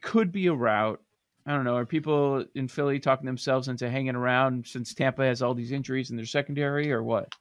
could 0.00 0.32
be 0.32 0.46
a 0.46 0.52
route. 0.52 1.00
I 1.46 1.52
don't 1.52 1.64
know. 1.64 1.76
Are 1.76 1.84
people 1.84 2.44
in 2.54 2.68
Philly 2.68 3.00
talking 3.00 3.26
themselves 3.26 3.66
into 3.68 3.90
hanging 3.90 4.14
around 4.14 4.66
since 4.66 4.94
Tampa 4.94 5.24
has 5.24 5.42
all 5.42 5.54
these 5.54 5.72
injuries 5.72 6.10
in 6.10 6.16
their 6.16 6.26
secondary, 6.26 6.92
or 6.92 7.02
what? 7.02 7.34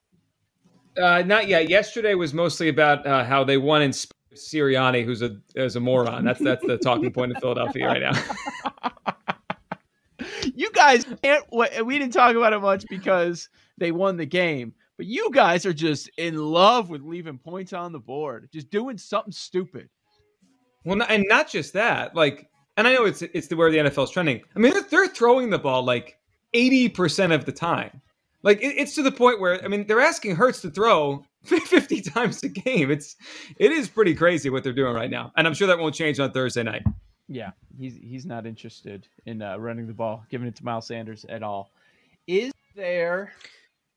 Uh, 0.97 1.21
not 1.21 1.47
yet. 1.47 1.69
Yesterday 1.69 2.15
was 2.15 2.33
mostly 2.33 2.69
about 2.69 3.05
uh, 3.05 3.23
how 3.23 3.43
they 3.43 3.57
won 3.57 3.83
in 3.83 3.91
Sirianni, 4.33 5.05
who's 5.05 5.21
a 5.21 5.37
is 5.55 5.75
a 5.75 5.79
moron. 5.79 6.25
That's 6.25 6.39
that's 6.39 6.65
the 6.65 6.77
talking 6.77 7.11
point 7.11 7.33
in 7.33 7.39
Philadelphia 7.39 7.87
right 7.87 8.01
now. 8.01 8.23
guys 10.81 11.05
can't. 11.23 11.45
We 11.51 11.99
didn't 11.99 12.13
talk 12.13 12.35
about 12.35 12.53
it 12.53 12.59
much 12.59 12.85
because 12.89 13.49
they 13.77 13.91
won 13.91 14.17
the 14.17 14.25
game, 14.25 14.73
but 14.97 15.05
you 15.05 15.29
guys 15.31 15.65
are 15.65 15.73
just 15.73 16.09
in 16.17 16.37
love 16.37 16.89
with 16.89 17.01
leaving 17.01 17.37
points 17.37 17.73
on 17.73 17.91
the 17.91 17.99
board, 17.99 18.49
just 18.51 18.69
doing 18.69 18.97
something 18.97 19.31
stupid. 19.31 19.89
Well, 20.83 21.01
and 21.07 21.25
not 21.27 21.49
just 21.49 21.73
that. 21.73 22.15
Like, 22.15 22.49
and 22.77 22.87
I 22.87 22.93
know 22.93 23.05
it's 23.05 23.21
it's 23.21 23.47
the, 23.47 23.55
where 23.55 23.71
the 23.71 23.77
NFL 23.77 24.05
is 24.05 24.09
trending. 24.09 24.41
I 24.55 24.59
mean, 24.59 24.73
they're, 24.73 24.83
they're 24.83 25.07
throwing 25.07 25.49
the 25.49 25.59
ball 25.59 25.83
like 25.83 26.17
eighty 26.53 26.89
percent 26.89 27.31
of 27.31 27.45
the 27.45 27.51
time. 27.51 28.01
Like, 28.43 28.59
it, 28.61 28.75
it's 28.77 28.95
to 28.95 29.03
the 29.03 29.11
point 29.11 29.39
where 29.39 29.63
I 29.63 29.67
mean, 29.67 29.85
they're 29.85 30.01
asking 30.01 30.35
Hurts 30.35 30.61
to 30.61 30.71
throw 30.71 31.23
fifty 31.43 32.01
times 32.01 32.41
a 32.43 32.49
game. 32.49 32.89
It's 32.89 33.15
it 33.57 33.71
is 33.71 33.87
pretty 33.87 34.15
crazy 34.15 34.49
what 34.49 34.63
they're 34.63 34.73
doing 34.73 34.95
right 34.95 35.11
now, 35.11 35.31
and 35.37 35.45
I'm 35.45 35.53
sure 35.53 35.67
that 35.67 35.77
won't 35.77 35.93
change 35.93 36.19
on 36.19 36.31
Thursday 36.31 36.63
night. 36.63 36.83
Yeah, 37.27 37.51
he's 37.77 37.95
he's 37.95 38.25
not 38.25 38.45
interested 38.45 39.07
in 39.25 39.41
uh, 39.41 39.57
running 39.57 39.87
the 39.87 39.93
ball, 39.93 40.25
giving 40.29 40.47
it 40.47 40.55
to 40.57 40.65
Miles 40.65 40.87
Sanders 40.87 41.25
at 41.29 41.43
all. 41.43 41.71
Is 42.27 42.51
there 42.75 43.31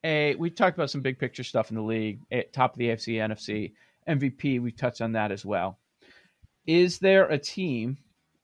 a? 0.05 0.35
We 0.37 0.51
talked 0.51 0.77
about 0.77 0.91
some 0.91 1.01
big 1.01 1.19
picture 1.19 1.45
stuff 1.45 1.71
in 1.71 1.77
the 1.77 1.83
league, 1.83 2.21
at 2.31 2.53
top 2.53 2.73
of 2.75 2.79
the 2.79 2.89
AFC, 2.89 3.17
NFC, 3.17 3.73
MVP. 4.09 4.61
We 4.61 4.71
touched 4.71 5.01
on 5.01 5.13
that 5.13 5.33
as 5.33 5.45
well. 5.45 5.79
Is 6.67 6.99
there 6.99 7.27
a 7.27 7.39
team 7.39 7.99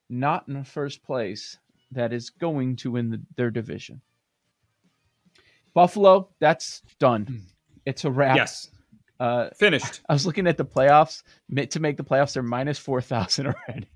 not 0.09 0.47
in 0.47 0.63
first 0.63 1.03
place 1.03 1.57
that 1.91 2.13
is 2.13 2.29
going 2.29 2.75
to 2.77 2.91
win 2.91 3.09
the, 3.09 3.21
their 3.35 3.49
division? 3.49 4.01
Buffalo, 5.73 6.29
that's 6.39 6.81
done. 6.99 7.43
It's 7.85 8.03
a 8.05 8.11
wrap. 8.11 8.35
Yes, 8.35 8.69
Uh, 9.19 9.49
finished. 9.57 10.01
I 10.09 10.13
was 10.13 10.25
looking 10.25 10.47
at 10.47 10.57
the 10.57 10.65
playoffs. 10.65 11.23
To 11.55 11.79
make 11.79 11.97
the 11.97 12.03
playoffs, 12.03 12.33
they're 12.33 12.43
minus 12.43 12.77
four 12.77 13.01
thousand 13.01 13.53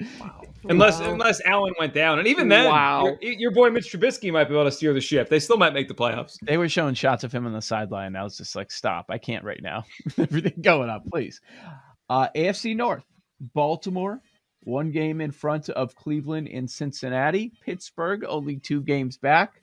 already. 0.00 0.48
Unless 0.68 1.00
Wow. 1.00 1.12
unless 1.12 1.40
Allen 1.44 1.74
went 1.78 1.94
down, 1.94 2.18
and 2.18 2.26
even 2.28 2.48
then, 2.48 2.66
Wow. 2.66 3.16
your, 3.20 3.32
your 3.34 3.50
boy 3.52 3.70
Mitch 3.70 3.92
Trubisky 3.92 4.32
might 4.32 4.44
be 4.48 4.54
able 4.54 4.64
to 4.64 4.70
steer 4.70 4.92
the 4.92 5.00
ship. 5.00 5.28
They 5.28 5.38
still 5.40 5.56
might 5.56 5.72
make 5.74 5.88
the 5.88 5.94
playoffs. 5.94 6.36
They 6.42 6.56
were 6.58 6.68
showing 6.68 6.94
shots 6.94 7.24
of 7.24 7.32
him 7.32 7.46
on 7.46 7.52
the 7.52 7.62
sideline. 7.62 8.16
I 8.16 8.22
was 8.24 8.36
just 8.36 8.54
like, 8.56 8.70
stop. 8.70 9.06
I 9.08 9.18
can't 9.18 9.44
right 9.44 9.60
now. 9.62 9.84
Everything 10.18 10.54
going 10.60 10.90
up, 10.90 11.04
please. 11.06 11.40
Uh, 12.10 12.28
AFC 12.36 12.74
North, 12.76 13.04
Baltimore, 13.54 14.20
one 14.64 14.90
game 14.90 15.20
in 15.20 15.30
front 15.30 15.68
of 15.70 15.94
Cleveland 15.94 16.48
and 16.48 16.70
Cincinnati. 16.70 17.52
Pittsburgh, 17.64 18.24
only 18.26 18.56
two 18.58 18.80
games 18.82 19.16
back. 19.16 19.62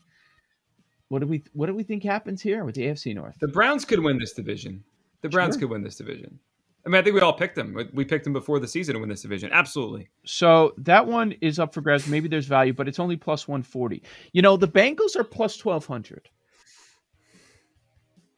What 1.10 1.20
do 1.20 1.28
we 1.28 1.44
what 1.54 1.68
do 1.68 1.76
we 1.76 1.84
think 1.84 2.04
happens 2.04 2.42
here 2.42 2.66
with 2.66 2.76
the 2.76 2.84
AFC 2.84 3.14
North? 3.14 3.36
The 3.40 3.48
Browns 3.48 3.86
could 3.86 4.00
win 4.00 4.18
this 4.18 4.34
division. 4.34 4.84
The 5.22 5.30
Browns 5.30 5.56
Sure. 5.56 5.62
could 5.62 5.70
win 5.70 5.84
this 5.84 5.96
division. 5.98 6.40
I 6.86 6.90
mean, 6.90 7.00
I 7.00 7.04
think 7.04 7.16
we 7.16 7.22
all 7.22 7.34
picked 7.34 7.56
them. 7.56 7.74
We- 7.74 7.90
We 7.94 8.06
picked 8.06 8.26
them 8.26 8.34
before 8.34 8.60
the 8.60 8.68
season 8.68 8.94
to 8.94 9.00
win 9.00 9.10
this 9.10 9.24
division. 9.24 9.50
Absolutely. 9.52 10.08
So 10.26 10.74
that 10.78 11.08
one 11.08 11.32
is 11.42 11.58
up 11.58 11.74
for 11.74 11.82
grabs. 11.82 12.08
Maybe 12.08 12.28
there's 12.28 12.46
value, 12.46 12.74
but 12.74 12.88
it's 12.88 13.00
only 13.00 13.16
plus 13.16 13.48
140. 13.48 14.04
You 14.34 14.42
know, 14.44 14.56
the 14.56 14.68
Bengals 14.68 15.16
are 15.16 15.24
plus 15.24 15.56
1200. 15.58 16.30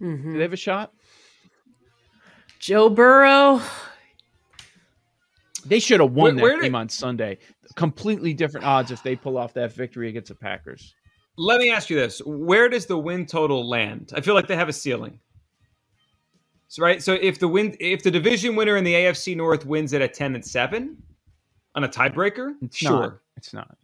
Mhm. 0.01 0.23
Do 0.23 0.33
they 0.37 0.43
have 0.43 0.53
a 0.53 0.57
shot? 0.57 0.93
Joe 2.59 2.89
Burrow. 2.89 3.61
They 5.65 5.79
should 5.79 5.99
have 5.99 6.11
won 6.13 6.35
Where- 6.35 6.43
where 6.43 6.51
that 6.53 6.61
did- 6.61 6.67
game 6.67 6.75
on 6.75 6.87
Sunday. 6.89 7.39
Completely 7.75 8.33
different 8.33 8.65
odds 8.65 8.91
if 8.91 9.03
they 9.03 9.15
pull 9.15 9.37
off 9.37 9.53
that 9.55 9.73
victory 9.73 10.07
against 10.07 10.29
the 10.29 10.35
Packers. 10.35 10.95
Let 11.37 11.59
me 11.59 11.69
ask 11.69 11.89
you 11.89 11.97
this: 11.97 12.19
Where 12.25 12.69
does 12.69 12.85
the 12.85 12.97
win 12.97 13.25
total 13.25 13.67
land? 13.67 14.11
I 14.15 14.21
feel 14.21 14.33
like 14.33 14.47
they 14.47 14.55
have 14.55 14.69
a 14.69 14.73
ceiling. 14.73 15.19
So, 16.69 16.83
right. 16.83 17.01
So 17.01 17.13
if 17.13 17.39
the 17.39 17.47
win, 17.47 17.75
if 17.79 18.03
the 18.03 18.11
division 18.11 18.55
winner 18.55 18.75
in 18.77 18.83
the 18.83 18.93
AFC 18.93 19.35
North 19.35 19.65
wins 19.65 19.93
it 19.93 20.01
at 20.01 20.13
ten 20.13 20.35
and 20.35 20.43
seven, 20.45 21.01
on 21.75 21.83
a 21.83 21.87
tiebreaker, 21.89 22.53
It's 22.61 22.77
sure. 22.77 22.91
not. 22.99 23.19
It's 23.37 23.53
not. 23.53 23.77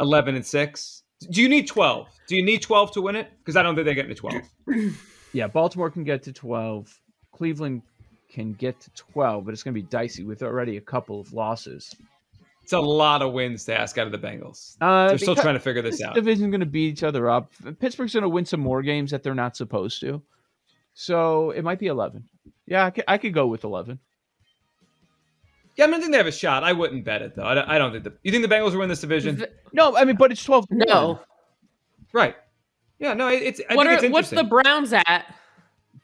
Eleven 0.00 0.34
and 0.34 0.44
six. 0.44 1.02
Do 1.30 1.40
you 1.40 1.48
need 1.48 1.66
twelve? 1.66 2.08
Do 2.28 2.36
you 2.36 2.44
need 2.44 2.60
twelve 2.62 2.92
to 2.92 3.00
win 3.02 3.16
it? 3.16 3.30
Because 3.38 3.56
I 3.56 3.62
don't 3.62 3.74
think 3.74 3.86
they 3.86 3.94
get 3.94 4.08
to 4.08 4.14
twelve. 4.14 4.42
Yeah, 5.32 5.48
Baltimore 5.48 5.90
can 5.90 6.04
get 6.04 6.22
to 6.22 6.32
12. 6.32 6.96
Cleveland 7.32 7.82
can 8.30 8.52
get 8.52 8.78
to 8.82 8.90
12, 8.92 9.44
but 9.44 9.52
it's 9.52 9.64
going 9.64 9.74
to 9.74 9.80
be 9.82 9.84
dicey 9.88 10.22
with 10.22 10.44
already 10.44 10.76
a 10.76 10.80
couple 10.80 11.18
of 11.18 11.32
losses. 11.32 11.92
It's 12.62 12.72
a 12.72 12.78
lot 12.78 13.20
of 13.20 13.32
wins 13.32 13.64
to 13.64 13.76
ask 13.76 13.98
out 13.98 14.06
of 14.06 14.12
the 14.12 14.18
Bengals. 14.18 14.76
Uh, 14.80 15.08
They're 15.08 15.18
still 15.18 15.34
trying 15.34 15.54
to 15.54 15.60
figure 15.60 15.82
this 15.82 15.96
this 15.98 16.06
out. 16.06 16.14
division's 16.14 16.50
going 16.52 16.60
to 16.60 16.66
beat 16.66 16.92
each 16.92 17.02
other 17.02 17.28
up. 17.28 17.50
Pittsburgh's 17.80 18.12
going 18.12 18.22
to 18.22 18.28
win 18.28 18.44
some 18.44 18.60
more 18.60 18.80
games 18.80 19.10
that 19.10 19.24
they're 19.24 19.34
not 19.34 19.56
supposed 19.56 20.00
to. 20.02 20.22
So 20.94 21.50
it 21.50 21.62
might 21.62 21.78
be 21.78 21.86
11. 21.88 22.24
Yeah, 22.66 22.86
I 22.86 22.90
could, 22.90 23.04
I 23.08 23.18
could 23.18 23.34
go 23.34 23.46
with 23.46 23.64
11. 23.64 23.98
Yeah, 25.76 25.84
I 25.84 25.88
mean, 25.88 25.96
I 25.96 25.98
think 26.00 26.12
they 26.12 26.18
have 26.18 26.26
a 26.28 26.32
shot. 26.32 26.62
I 26.62 26.72
wouldn't 26.72 27.04
bet 27.04 27.20
it 27.20 27.34
though. 27.34 27.44
I 27.44 27.54
don't, 27.54 27.68
I 27.68 27.78
don't 27.78 27.90
think 27.90 28.04
the. 28.04 28.12
You 28.22 28.30
think 28.30 28.48
the 28.48 28.54
Bengals 28.54 28.72
will 28.72 28.78
win 28.80 28.88
this 28.88 29.00
division? 29.00 29.44
No, 29.72 29.96
I 29.96 30.04
mean, 30.04 30.14
but 30.16 30.30
it's 30.30 30.44
12. 30.44 30.66
No. 30.70 31.18
Right. 32.12 32.36
Yeah. 33.00 33.14
No. 33.14 33.26
it- 33.28 33.42
It's. 33.42 33.60
I 33.68 33.74
What 33.74 33.88
think 33.88 34.02
are, 34.02 34.04
it's 34.06 34.12
what's 34.12 34.30
the. 34.30 34.44
Browns 34.44 34.92
at? 34.92 35.24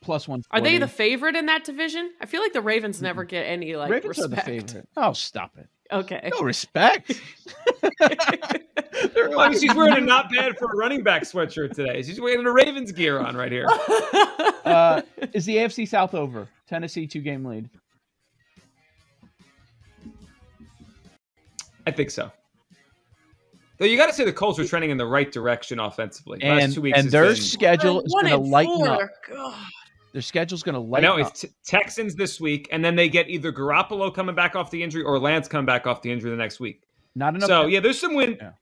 Plus 0.00 0.26
one. 0.26 0.42
Are 0.50 0.60
they 0.60 0.78
the 0.78 0.88
favorite 0.88 1.36
in 1.36 1.46
that 1.46 1.62
division? 1.62 2.10
I 2.20 2.26
feel 2.26 2.40
like 2.40 2.52
the 2.52 2.62
Ravens 2.62 3.00
never 3.00 3.22
get 3.22 3.42
any 3.44 3.76
like 3.76 3.90
Ravens 3.90 4.18
respect. 4.18 4.32
are 4.32 4.36
the 4.36 4.42
favorite. 4.66 4.88
Oh, 4.96 5.12
stop 5.12 5.52
it. 5.56 5.68
Okay. 5.92 6.30
No 6.32 6.40
respect. 6.40 7.12
They're 9.14 9.38
I 9.38 9.48
mean, 9.48 9.58
she's 9.60 9.74
wearing 9.74 9.96
a 9.96 10.00
not 10.00 10.30
bad 10.34 10.58
for 10.58 10.66
a 10.72 10.76
running 10.76 11.02
back 11.02 11.22
sweatshirt 11.22 11.74
today. 11.74 12.02
She's 12.02 12.20
wearing 12.20 12.44
a 12.44 12.50
Ravens 12.52 12.92
gear 12.92 13.18
on 13.18 13.36
right 13.36 13.52
here. 13.52 13.66
uh, 14.64 15.02
is 15.32 15.44
the 15.46 15.56
AFC 15.56 15.88
South 15.88 16.14
over? 16.14 16.48
Tennessee 16.68 17.06
two 17.06 17.20
game 17.20 17.44
lead. 17.44 17.68
I 21.86 21.90
think 21.90 22.10
so. 22.10 22.30
Though 23.78 23.86
you 23.86 23.96
got 23.96 24.06
to 24.08 24.12
say 24.12 24.24
the 24.24 24.32
Colts 24.32 24.58
are 24.58 24.66
trending 24.66 24.90
in 24.90 24.98
the 24.98 25.06
right 25.06 25.32
direction 25.32 25.80
offensively. 25.80 26.38
The 26.40 26.48
last 26.48 26.62
And, 26.64 26.74
two 26.74 26.80
weeks 26.82 26.98
and 26.98 27.10
their 27.10 27.26
been- 27.28 27.36
schedule 27.36 28.02
is 28.02 28.12
going 28.12 28.26
to 28.26 28.34
and 28.34 28.50
lighten 28.50 28.76
four. 28.76 28.88
up. 29.04 29.10
God. 29.28 29.54
Their 30.12 30.22
schedule's 30.22 30.62
going 30.62 30.74
to 30.74 30.80
I 30.80 30.84
lighten 30.84 31.08
know 31.08 31.22
up. 31.24 31.30
it's 31.30 31.40
t- 31.42 31.48
Texans 31.64 32.14
this 32.16 32.40
week, 32.40 32.68
and 32.72 32.84
then 32.84 32.96
they 32.96 33.08
get 33.08 33.30
either 33.30 33.52
Garoppolo 33.52 34.12
coming 34.14 34.34
back 34.34 34.56
off 34.56 34.70
the 34.70 34.82
injury 34.82 35.02
or 35.02 35.18
Lance 35.18 35.48
coming 35.48 35.66
back 35.66 35.86
off 35.86 36.02
the 36.02 36.10
injury 36.12 36.30
the 36.30 36.36
next 36.36 36.60
week. 36.60 36.82
Not 37.14 37.34
enough. 37.34 37.48
So 37.48 37.66
yeah, 37.66 37.80
there's 37.80 37.98
some 38.00 38.14
win. 38.14 38.36
Yeah. 38.40 38.52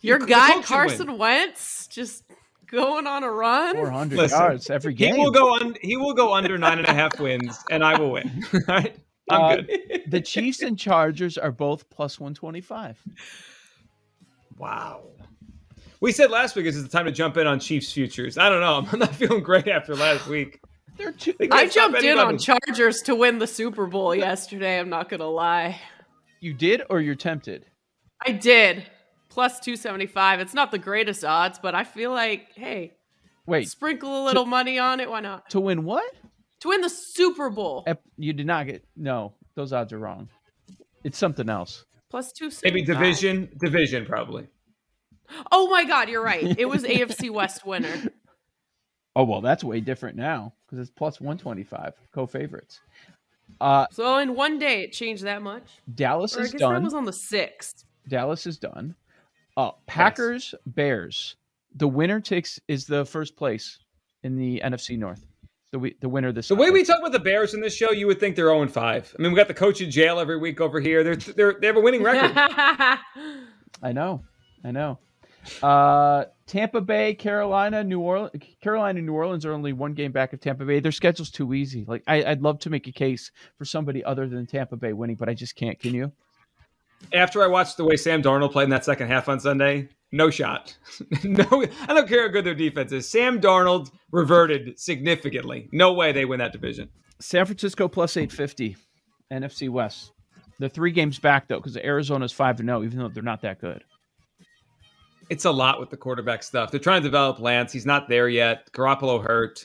Your 0.00 0.18
The 0.18 0.26
guy 0.26 0.52
Colts 0.52 0.68
should 0.68 0.74
win. 0.76 0.86
Carson 0.88 1.18
Wentz 1.18 1.86
just 1.88 2.24
going 2.66 3.06
on 3.06 3.24
a 3.24 3.30
run. 3.30 3.74
400 3.76 4.16
Listen, 4.18 4.38
yards 4.38 4.70
every 4.70 4.94
game. 4.94 5.08
He 5.10 5.14
game. 5.16 5.24
will 5.24 5.30
go 5.32 5.54
on. 5.54 5.74
He 5.82 5.96
will 5.96 6.14
go 6.14 6.32
under 6.34 6.56
nine 6.58 6.78
and 6.78 6.86
a 6.88 6.92
half 6.94 7.18
wins, 7.18 7.58
and 7.70 7.82
I 7.84 7.98
will 7.98 8.12
win. 8.12 8.44
All 8.54 8.60
right, 8.68 8.96
I'm 9.30 9.40
Uh, 9.42 9.56
good. 9.56 10.02
the 10.08 10.20
Chiefs 10.20 10.62
and 10.62 10.78
Chargers 10.78 11.36
are 11.38 11.50
both 11.52 11.88
plus 11.90 12.20
125. 12.20 12.98
Wow. 14.58 15.02
We 16.00 16.12
said 16.12 16.30
last 16.30 16.56
week 16.56 16.66
is 16.66 16.82
the 16.82 16.88
time 16.88 17.04
to 17.06 17.12
jump 17.12 17.36
in 17.36 17.46
on 17.46 17.60
Chiefs 17.60 17.92
futures. 17.92 18.38
I 18.38 18.48
don't 18.48 18.60
know. 18.60 18.86
I'm 18.92 18.98
not 18.98 19.14
feeling 19.14 19.42
great 19.42 19.68
after 19.68 19.94
last 19.94 20.26
week. 20.26 20.60
They're 20.96 21.12
two. 21.12 21.34
They 21.38 21.48
I 21.50 21.66
jumped 21.66 22.02
in 22.02 22.18
on. 22.18 22.38
Chargers 22.38 23.00
to 23.02 23.14
win 23.14 23.38
the 23.38 23.46
Super 23.46 23.86
Bowl 23.86 24.14
yesterday. 24.14 24.78
I'm 24.78 24.88
not 24.90 25.08
gonna 25.08 25.28
lie. 25.28 25.80
You 26.40 26.52
did 26.52 26.82
or 26.90 27.00
you're 27.00 27.14
tempted? 27.14 27.66
I 28.26 28.32
did. 28.32 28.84
Plus 29.28 29.60
275. 29.60 30.40
It's 30.40 30.54
not 30.54 30.70
the 30.70 30.78
greatest 30.78 31.24
odds, 31.24 31.58
but 31.58 31.74
I 31.74 31.84
feel 31.84 32.10
like, 32.10 32.48
hey, 32.54 32.94
Wait, 33.46 33.68
sprinkle 33.68 34.22
a 34.22 34.24
little 34.24 34.46
money 34.46 34.78
on 34.78 35.00
it. 35.00 35.08
Why 35.10 35.20
not? 35.20 35.48
to 35.50 35.60
win 35.60 35.84
what? 35.84 36.04
To 36.60 36.68
win 36.68 36.80
the 36.82 36.90
Super 36.90 37.48
Bowl. 37.48 37.84
Ep- 37.86 38.02
You 38.18 38.32
did 38.32 38.46
not 38.46 38.66
get. 38.66 38.84
No, 38.96 39.32
those 39.54 39.72
odds 39.72 39.92
are 39.92 39.98
wrong. 39.98 40.28
It's 41.04 41.16
something 41.16 41.48
else. 41.48 41.84
Plus 42.10 42.32
275. 42.32 42.64
Maybe 42.74 42.84
division, 42.84 43.48
division 43.58 44.04
probably. 44.04 44.46
Oh 45.52 45.70
my 45.70 45.84
God, 45.84 46.08
you're 46.08 46.22
right. 46.24 46.58
It 46.58 46.68
was 46.68 46.82
AFC 46.82 47.30
West 47.32 47.64
winner. 47.64 48.10
Oh 49.16 49.24
well, 49.24 49.40
that's 49.40 49.62
way 49.64 49.80
different 49.80 50.16
now 50.16 50.52
because 50.66 50.80
it's 50.80 50.90
plus 50.90 51.20
125 51.20 51.94
co-favorites. 52.12 52.80
Uh, 53.60 53.86
So 53.92 54.16
in 54.18 54.34
one 54.34 54.58
day, 54.58 54.82
it 54.82 54.92
changed 54.92 55.22
that 55.24 55.40
much. 55.42 55.62
Dallas 55.94 56.36
Or 56.36 56.40
I 56.40 56.44
is 56.44 56.52
guess 56.52 56.60
that 56.60 56.66
done. 56.68 56.84
was 56.84 56.94
on 56.94 57.04
the 57.04 57.12
6th. 57.12 57.84
Dallas 58.08 58.46
is 58.46 58.58
done. 58.58 58.94
Uh, 59.56 59.72
Packers, 59.86 60.54
Bears. 60.66 61.36
The 61.76 61.88
winner 61.88 62.20
takes 62.20 62.58
is 62.68 62.86
the 62.86 63.04
first 63.04 63.36
place 63.36 63.78
in 64.22 64.36
the 64.36 64.60
NFC 64.64 64.98
North. 64.98 65.26
The 65.72 65.78
wi- 65.78 65.94
the 66.00 66.08
winner 66.08 66.32
this 66.32 66.48
The 66.48 66.56
way 66.56 66.70
we 66.70 66.82
talk 66.82 66.98
about 66.98 67.12
the 67.12 67.20
Bears 67.20 67.54
in 67.54 67.60
this 67.60 67.74
show, 67.74 67.92
you 67.92 68.08
would 68.08 68.18
think 68.18 68.34
they're 68.34 68.46
0 68.46 68.62
and 68.62 68.72
5. 68.72 69.14
I 69.16 69.22
mean, 69.22 69.30
we 69.30 69.36
got 69.36 69.46
the 69.46 69.54
coach 69.54 69.80
in 69.80 69.90
jail 69.90 70.18
every 70.18 70.36
week 70.36 70.60
over 70.60 70.80
here. 70.80 71.04
They're, 71.04 71.16
they're 71.16 71.56
they 71.60 71.66
have 71.68 71.76
a 71.76 71.80
winning 71.80 72.02
record. 72.02 72.32
I 73.82 73.92
know, 73.92 74.24
I 74.64 74.72
know. 74.72 74.98
Uh, 75.62 76.24
Tampa 76.46 76.80
Bay, 76.80 77.14
Carolina, 77.14 77.84
New 77.84 78.00
Orleans. 78.00 78.32
Carolina 78.60 78.98
and 78.98 79.06
New 79.06 79.14
Orleans 79.14 79.46
are 79.46 79.52
only 79.52 79.72
one 79.72 79.94
game 79.94 80.12
back 80.12 80.32
of 80.32 80.40
Tampa 80.40 80.64
Bay. 80.64 80.80
Their 80.80 80.92
schedule's 80.92 81.30
too 81.30 81.54
easy. 81.54 81.84
Like 81.86 82.02
I, 82.06 82.24
I'd 82.24 82.42
love 82.42 82.58
to 82.60 82.70
make 82.70 82.88
a 82.88 82.92
case 82.92 83.30
for 83.56 83.64
somebody 83.64 84.04
other 84.04 84.28
than 84.28 84.46
Tampa 84.46 84.76
Bay 84.76 84.92
winning, 84.92 85.16
but 85.16 85.28
I 85.28 85.34
just 85.34 85.54
can't. 85.54 85.78
Can 85.78 85.94
you? 85.94 86.12
After 87.12 87.42
I 87.42 87.46
watched 87.46 87.76
the 87.76 87.84
way 87.84 87.96
Sam 87.96 88.22
Darnold 88.22 88.52
played 88.52 88.64
in 88.64 88.70
that 88.70 88.84
second 88.84 89.08
half 89.08 89.28
on 89.28 89.40
Sunday, 89.40 89.88
no 90.12 90.30
shot. 90.30 90.76
no, 91.24 91.44
I 91.88 91.94
don't 91.94 92.08
care 92.08 92.26
how 92.26 92.32
good 92.32 92.44
their 92.44 92.54
defense 92.54 92.92
is. 92.92 93.08
Sam 93.08 93.40
Darnold 93.40 93.90
reverted 94.10 94.78
significantly. 94.78 95.68
No 95.72 95.92
way 95.92 96.12
they 96.12 96.24
win 96.24 96.38
that 96.38 96.52
division. 96.52 96.88
San 97.20 97.46
Francisco 97.46 97.88
plus 97.88 98.16
850, 98.16 98.76
NFC 99.32 99.68
West. 99.68 100.12
They're 100.58 100.68
three 100.68 100.90
games 100.90 101.18
back, 101.18 101.48
though, 101.48 101.58
because 101.58 101.76
Arizona's 101.76 102.32
5 102.32 102.58
0, 102.58 102.82
even 102.82 102.98
though 102.98 103.08
they're 103.08 103.22
not 103.22 103.42
that 103.42 103.60
good. 103.60 103.82
It's 105.30 105.44
a 105.44 105.50
lot 105.50 105.78
with 105.78 105.90
the 105.90 105.96
quarterback 105.96 106.42
stuff. 106.42 106.70
They're 106.70 106.80
trying 106.80 107.02
to 107.02 107.08
develop 107.08 107.38
Lance. 107.38 107.72
He's 107.72 107.86
not 107.86 108.08
there 108.08 108.28
yet. 108.28 108.70
Garoppolo 108.72 109.24
hurt. 109.24 109.64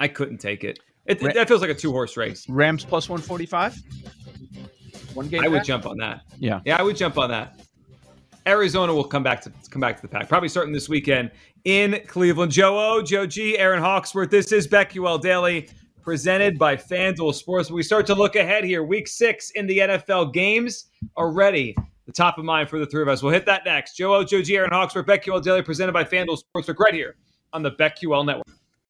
I 0.00 0.08
couldn't 0.08 0.38
take 0.38 0.64
it. 0.64 0.80
It, 1.06 1.20
that 1.20 1.48
feels 1.48 1.60
like 1.60 1.70
a 1.70 1.74
two 1.74 1.92
horse 1.92 2.16
race. 2.16 2.48
Rams 2.48 2.84
plus 2.84 3.08
145? 3.08 3.76
One 5.14 5.28
game 5.28 5.42
I 5.44 5.48
would 5.48 5.64
jump 5.64 5.86
on 5.86 5.96
that. 5.98 6.22
Yeah. 6.38 6.60
Yeah, 6.64 6.76
I 6.78 6.82
would 6.82 6.96
jump 6.96 7.18
on 7.18 7.30
that. 7.30 7.60
Arizona 8.46 8.92
will 8.92 9.04
come 9.04 9.22
back 9.22 9.40
to 9.42 9.52
come 9.70 9.80
back 9.80 9.96
to 9.96 10.02
the 10.02 10.08
pack. 10.08 10.28
Probably 10.28 10.48
starting 10.48 10.72
this 10.72 10.88
weekend 10.88 11.30
in 11.64 12.00
Cleveland. 12.06 12.50
Joe 12.52 12.78
O, 12.78 13.02
Joe 13.02 13.26
G, 13.26 13.56
Aaron 13.58 13.80
Hawksworth. 13.80 14.30
This 14.30 14.52
is 14.52 14.66
BetQL 14.66 15.20
Daily, 15.20 15.68
presented 16.02 16.58
by 16.58 16.76
FanDuel 16.76 17.34
Sports. 17.34 17.70
We 17.70 17.82
start 17.82 18.06
to 18.06 18.14
look 18.14 18.34
ahead 18.34 18.64
here. 18.64 18.82
Week 18.82 19.06
six 19.06 19.50
in 19.50 19.66
the 19.66 19.78
NFL 19.78 20.32
games 20.32 20.86
already. 21.16 21.76
The 22.06 22.12
top 22.12 22.38
of 22.38 22.44
mind 22.44 22.68
for 22.68 22.80
the 22.80 22.86
three 22.86 23.02
of 23.02 23.08
us. 23.08 23.22
We'll 23.22 23.32
hit 23.32 23.46
that 23.46 23.64
next. 23.64 23.96
Joe 23.96 24.16
O, 24.16 24.24
Joe 24.24 24.42
G, 24.42 24.56
Aaron 24.56 24.70
Hawksworth, 24.72 25.06
BetQL 25.06 25.42
Daily, 25.42 25.62
presented 25.62 25.92
by 25.92 26.02
FanDuel 26.02 26.38
Sportsbook, 26.56 26.78
right 26.78 26.94
here 26.94 27.14
on 27.52 27.62
the 27.62 27.70
BetQL 27.70 28.26
Network. 28.26 28.48